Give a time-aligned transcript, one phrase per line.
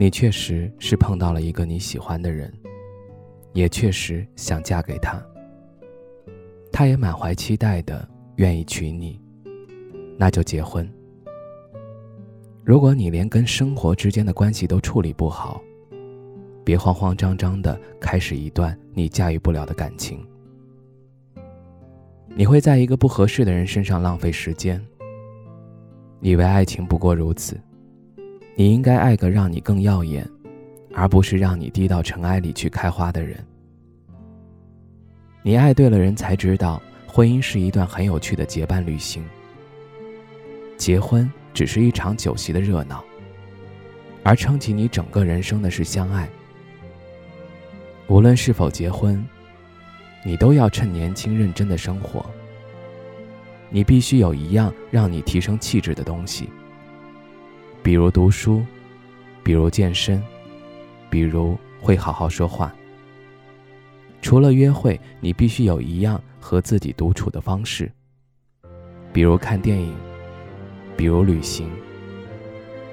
[0.00, 2.50] 你确实是碰到了一个你喜欢的人，
[3.52, 5.22] 也确实想嫁给他。
[6.72, 9.20] 他也满怀期待的愿意娶你，
[10.16, 10.90] 那就结婚。
[12.64, 15.60] 如果你连跟生活之间的关系都处理不好，
[16.64, 20.26] 别慌慌张张的开始一段你驾驭不了的感情。
[22.28, 24.82] 你会在一个不合适的人身上浪费时间，
[26.22, 27.60] 以为爱情不过如此。
[28.54, 30.28] 你应该爱个让你更耀眼，
[30.94, 33.42] 而不是让你低到尘埃里去开花的人。
[35.42, 39.24] 你爱对了人，才知道婚姻是一段很有趣的结伴旅行。
[40.76, 43.02] 结婚只是一场酒席的热闹，
[44.22, 46.28] 而撑起你整个人生的是相爱。
[48.06, 49.24] 无论是否结婚，
[50.24, 52.24] 你都要趁年轻认真的生活。
[53.70, 56.50] 你必须有一样让你提升气质的东西。
[57.90, 58.64] 比如读书，
[59.42, 60.22] 比如健身，
[61.10, 62.72] 比如会好好说话。
[64.22, 67.90] 除了约会，你必须有一样和自己独处的方式，
[69.12, 69.92] 比如看电影，
[70.96, 71.68] 比如旅行，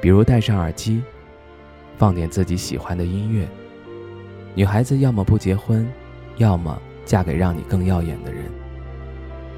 [0.00, 1.02] 比如戴上耳机，
[1.98, 3.48] 放点自己喜欢的音乐。
[4.54, 5.84] 女孩子要么不结婚，
[6.36, 8.44] 要么嫁给让你更耀眼的人。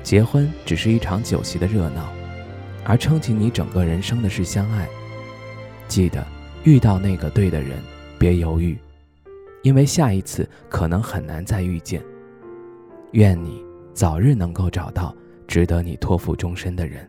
[0.03, 2.11] 结婚只是一场酒席的热闹，
[2.87, 4.89] 而撑起你整个人生的是相爱。
[5.89, 6.27] 记得
[6.65, 7.79] 遇到那个对的人，
[8.19, 8.77] 别犹豫，
[9.63, 12.03] 因为下一次可能很难再遇见。
[13.13, 13.63] 愿你
[13.95, 15.15] 早日能够找到
[15.47, 17.09] 值得你托付终身的人。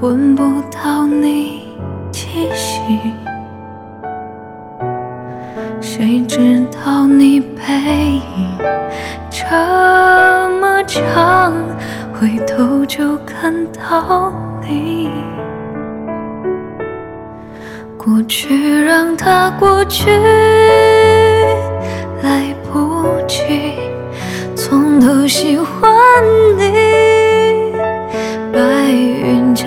[0.00, 1.66] 闻不到你
[2.12, 2.80] 气息，
[5.80, 7.64] 谁知道你背
[8.36, 8.58] 影
[9.28, 9.44] 这
[10.60, 11.52] 么长，
[12.14, 14.32] 回头就看到
[14.62, 15.10] 你。
[17.96, 20.12] 过去让它过去，